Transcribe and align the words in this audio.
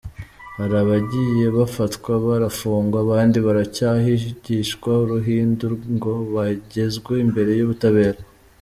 Hari 0.57 0.75
abagiye 0.83 1.45
bafatwa 1.57 2.11
barafungwa, 2.25 2.97
abandi 3.05 3.37
baracyahigishwa 3.45 4.89
uruhindu 5.03 5.65
ngo 5.95 6.13
bagezwe 6.33 7.13
imbere 7.25 7.51
y’ubutabera. 7.59 8.19